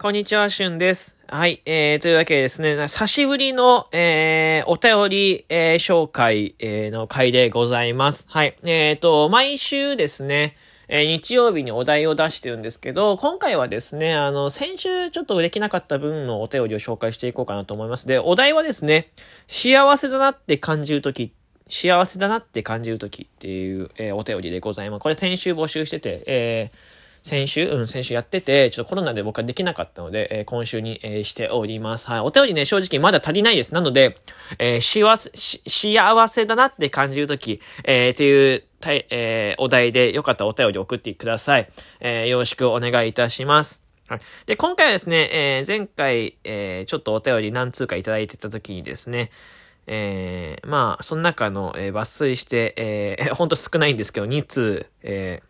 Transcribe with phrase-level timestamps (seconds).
[0.00, 1.16] こんにちは、しゅんです。
[1.26, 8.28] はい、えー、というわけでですね、久しぶりの、えー、お便り、えー、紹介、えー、の回でございます。
[8.30, 10.56] はい、えーと、毎週ですね、
[10.86, 18.06] えー、日曜日にお題を出してるんですけど、今回はですね、あの、先週ちょっとできなかった分のお便りを紹介していこうかなと思います。
[18.06, 19.10] で、お題はですね、
[19.48, 21.32] 幸せだなって感じるとき、
[21.68, 25.00] 幸せだなって感じるときっていう、えー、お便りでございます。
[25.00, 32.08] これ先週募集してて、えー、先週、うん、先週やってて、ちょっとコロナで僕はできなかったので、えー、今週に、えー、しております。
[32.08, 32.20] はい。
[32.20, 33.74] お便りね、正直まだ足りないです。
[33.74, 34.16] なので、
[34.58, 41.68] えー、幸せ、幸せだなって感じるとき、えー、っていう、たい、えー、お題でよかったらお便り送ってください。
[42.00, 43.82] えー、よろしくお願いいたします。
[44.08, 44.20] はい。
[44.46, 49.30] で、今回はですね、えー、前回、えー、ちょっとお便り何通かいただいてたときにですね、
[49.86, 55.48] えー、まあ、その中の、えー、抜粋して、えー、ほんと少ないんですけど、2通、えー、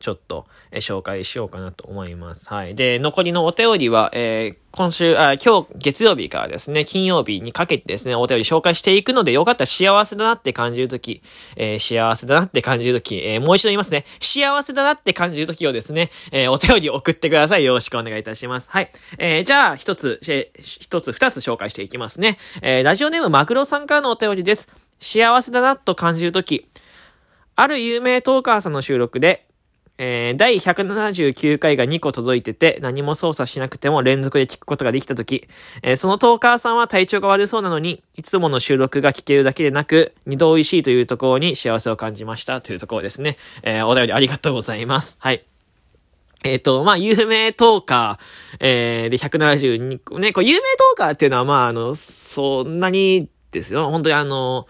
[0.00, 2.48] ちょっと、え紹介しようかなと思います。
[2.48, 2.74] はい。
[2.74, 11.22] で、残りのお便りは、えー、今週、あ、今日月曜日からですね、金曜日にかけてですね、お便り紹介していくので、よかったら幸せだなって感じるとき、
[11.54, 14.06] えー、幸せだなって感じるとき、えー、もう一度言いますね。
[14.20, 17.64] 幸せだなって感じるときをですね、えー、お便り送ってください。
[17.64, 18.70] よろしくお願いいたします。
[18.70, 18.90] はい。
[19.18, 22.38] えー、じゃあ、一つ、一つ、二つ紹介していきますね。
[22.62, 24.70] えー、ラジオネームマグロさんからのお便りです。
[24.98, 26.70] 幸せだなと感じるとき、
[27.54, 29.49] ある有名トーカーさんの収録で、
[30.02, 35.46] えー、第179回が2個届いてて、何も操作しなくても連続で聞くことができたとき、
[35.82, 43.36] えー、そのトーカーさんは体調が悪そうなのに、いつもの収録が聞けるだけでなく、二度美味しいというところに幸せを感じましたというところですね。
[43.62, 45.18] えー、お便りありがとうございます。
[45.20, 45.44] はい。
[46.44, 53.90] えっ、ー、と、まあ、有名トーカー、えー、で172個、ね、こう、有名トーカーっていうのは、まあ、あの、そんなにですよ。
[53.90, 54.66] 本当にあの、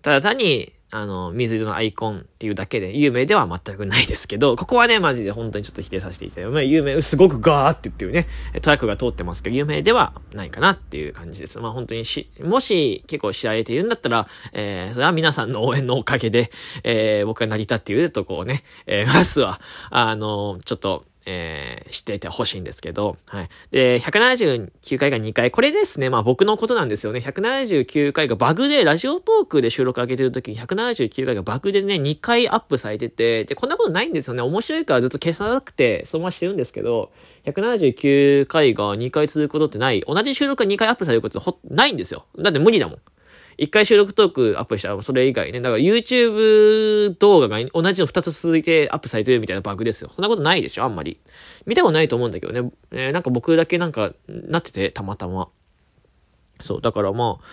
[0.00, 8.28] ただ単に、あの、水色のアイコンっていうだけで有名では全くないですけど、ここはね、マジで本当にちょっと否定させていただいて、有名、すごくガーって言ってるね、
[8.60, 11.58] トラックが通ってますけど、有名ではないかなっていう感じです。
[11.60, 16.50] まあ本当にし、もし結構知られているんだったら、えー、それは皆さんの応援のおかげで、
[16.84, 23.48] えー、僕が成り立っているとこをね、えー、まずは、あの、ちょっと、えー、知っていてほしいんですけど、はい。
[23.70, 25.50] で、179回が2回。
[25.50, 27.20] これですね、まあ僕のことなんですよね。
[27.20, 34.42] 179回がバグで、ラジオトークで収録上げてる時に179回がバグでね、2回アップされてて、で、こんなことないんですよね。
[34.42, 37.12] 面白いからずっと消さなくて、そのまましてるんですけど、
[37.46, 40.00] 179回が2回続くことってない。
[40.00, 42.24] 同じ収録が2回アップされることってほ、ないんですよ。
[42.38, 42.98] だって無理だもん。
[43.58, 45.60] 一回収録トークアップしたらそれ以外ね。
[45.60, 50.10] だから YouTube 動画が同じの二つ続いてアップされてるみたいなバグですよ。
[50.14, 51.18] そんなことないでしょあんまり。
[51.66, 52.70] 見たことないと思うんだけどね。
[52.90, 55.48] えー、なんか僕だけなんかなってて、たまたま。
[56.60, 57.44] そう、だからまあ、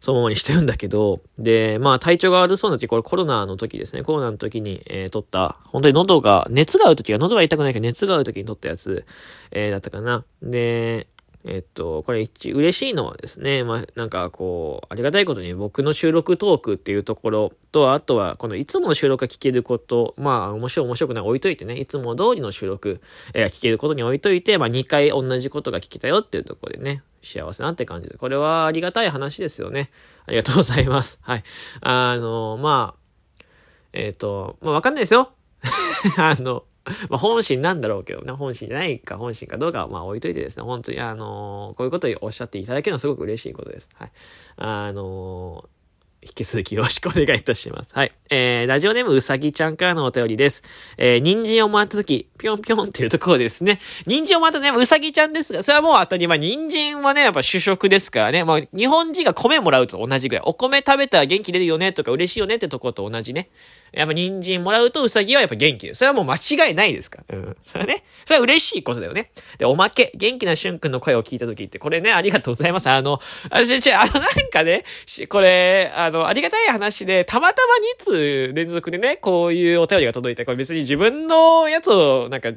[0.00, 9.04] そのままにしてるんだけど、で、まあ体調が悪そうな時、これコロナの時ですね、コロナの時に、えー、撮った、本当に喉が、熱がある時は、喉が痛くないけど熱がある時に撮ったやつ、
[9.50, 10.24] えー、だったかな。
[10.42, 11.08] で、
[11.48, 23.00] えっと、これ一、嬉しいのはですね、まあ、なんかこう、ありがたいことに僕の収録トークっていうところと、あとは、このいつもの収録が聞けること、まあ、面白い面白くない置いといてね、いつも通りの収録、
[23.32, 29.90] えー、聞けることに置いといて、まあ、2回同じことが聞けたよっていうところでね、幸せなって感じで、これはありがたい話ですよね。
[30.26, 31.20] ありがとうございます。
[31.24, 31.44] はい。
[31.80, 33.44] あの、まあ、
[33.92, 35.30] えっ、と、まあ、わかんないですよ。
[36.18, 36.64] あの、
[37.10, 43.88] まあ本心なんだろうけどね、本心じゃないか本心かどうかはまあ置いといてですね、本当にあのー、こういうことをおっしゃっていただけるのはすごく嬉しいことです。
[43.94, 44.12] はい。
[44.56, 45.75] あのー
[46.22, 47.94] 引き続きよろしくお願いいたします。
[47.94, 48.12] はい。
[48.30, 50.64] えー、ラジオネームうさぎちゃんからのお便りです。
[50.98, 53.78] えー、人参をもらったとき、ぴょんぴょんっていうところですね。
[54.06, 56.38] 人参をもらったね、うさぎちゃんですが、それはもう当たり前。
[56.38, 58.44] 人参はね、やっぱ主食ですからね。
[58.44, 60.44] まあ、日本人が米もらうと同じぐらい。
[60.44, 63.48] お米食べたら元気出るよねとか嬉しいよねってところと同じね。
[63.92, 65.98] やっぱ人参もらうとうさぎはやっぱ元気です。
[65.98, 66.34] それはもう間
[66.66, 67.38] 違いないですから。
[67.38, 67.56] うん。
[67.62, 69.30] それはね、それは嬉しいことだよね。
[69.58, 72.90] で、おまけ、元気なしゅんくんの声を聞いたときって、これね、ありがとうございます。
[72.90, 74.84] あの、あ、ちちあの、なんかね、
[75.28, 82.52] これ、あの、ありがたい話で、たまたま2通連続でね、こういうお便りが届いて、これ別に自分のやつを、なんか、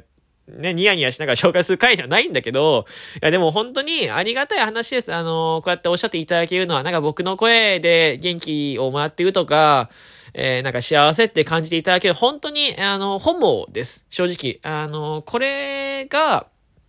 [0.48, 2.86] ね、ニヤニヤしながら紹介する回じゃないんだけど、
[3.22, 5.14] いやでも本当にありがたい話です。
[5.14, 9.90] あの、こうやっておっしゃっていただけるのは、なんか僕の声で元気をもらっているとか、
[10.34, 14.06] えー、なんか幸せって感じていただける、本当に、あの、本望です。
[14.10, 14.60] 正直。
[14.62, 16.46] あの、これが、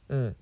[0.09, 0.35] うん。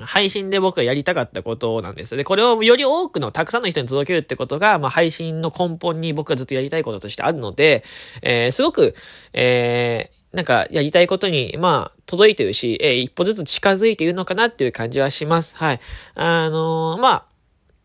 [0.00, 2.16] 配信で僕がやりたかったことなんです。
[2.16, 7.84] で、これをより多くのたくさんの人に届けるってことが、まあ、配信の根本に僕がずっとやりたいこととしてあるので、
[8.22, 8.94] えー、すごく、
[9.32, 15.56] えー、なんか、やりたいことに、まあ、届いてるし、えー、一歩ずつ近づいているのかなっていう感じはします。
[15.56, 15.80] はい。
[16.14, 17.24] あのー、まあ、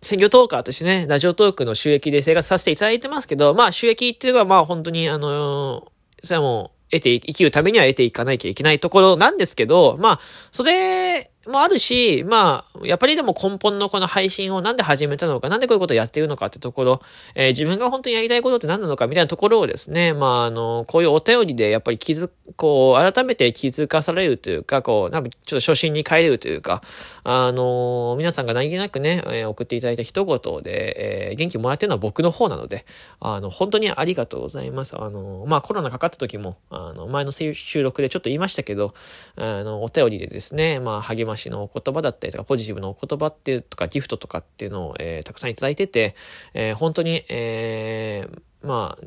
[0.02, 10.20] 専業トーカーとしてね、ラジオトークの収益で生活させていただいてますけど、まあ収益っていうのはまあ本当にあのー、それはもう得て、生きるためには得ていかなきゃいけないところなんですけど、まあ、
[10.52, 17.02] それもあるし、まあ、やっぱりでも根本のこの配信をなんで始めたのか、なんでこういうことをやっているのかってところ、
[17.36, 26.82] えー、自分が本当にやりたいことって何なのかみたいなところをですね、まあ、あの、こういうお便りでやっぱり気づ、こう、改めて気づかされるというか、こう、なんかちょっと初心に帰れるというか、
[27.24, 32.86] あの、皆さんが何気なくね、えー、送っていただいた一言で、えー、元気もらってるのは僕の方なので、
[33.20, 34.96] あの、本当にありがとうございます。
[34.98, 38.94] あの、まあ、コロナかかった時も、あの、前の収録でちょっと言いましたけど、
[39.36, 46.16] あの、お便りでですね、まあ、励まましのお言葉だったりとか、ポジティブのお言葉っていうとか、ギフトとかっていうのを、えー、たくさんいただいてて、
[46.54, 49.06] えー、本当に、えー、まあ、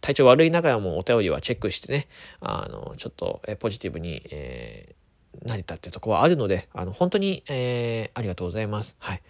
[0.00, 2.08] 体調悪いながらもお便りはチェックしてね、
[2.40, 8.96] あの、ちょっと、えポジティブに、えー、なれたってとこはあるので、あの、本当に、えー、ありがとうございます。
[9.00, 9.22] はい。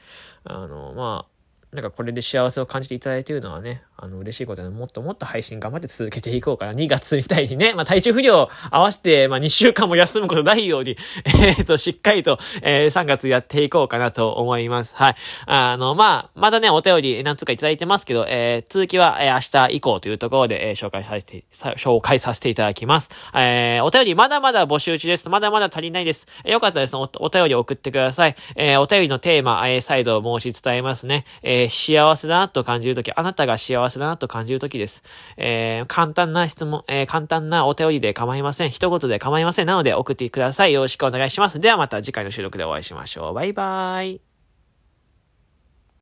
[0.44, 1.33] あの、まあ、
[1.74, 6.72] なんかこれで幸せを感じていただいているのはね、あの、嬉しいことでもっともっと配信頑張って続けていこうかな。
[6.72, 14.94] 2月みたいにね、まあ、体調不良合わせて、まあ、2週間も休むことないように、 えっ、ー、と、しっかりと、えー、3月やっていこうかなと思います。
[14.94, 15.14] はい。
[15.46, 21.44] あの、まあ、まだね、お便り何つかいただいてますけど、えー、続きは、えー、明日以降というところで、えー、紹介させて、
[21.76, 23.10] 紹介させていただきます。
[23.34, 25.28] えー、お便りまだまだ募集中です。
[25.28, 26.28] まだまだ足りないです。
[26.44, 27.10] えー、よかったですお。
[27.18, 28.36] お便り送ってください。
[28.54, 31.24] えー、お便りのテーマ、えー、再度申し伝えますね。
[31.42, 35.02] えー、幸せだなと感じるとき、あなたが幸せだなと感じるときです。
[35.36, 38.70] えー、簡単な質問、えー、簡単なお便りで構いません。
[38.70, 39.66] 一言で構いません。
[39.66, 40.72] なので送ってください。
[40.72, 41.60] よろしくお願いします。
[41.60, 43.34] ではまた次回の収録でお会いしましょう。
[43.34, 44.33] バイバーイ。